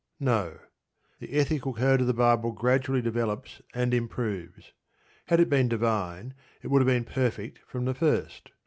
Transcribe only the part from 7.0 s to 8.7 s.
perfect from the first.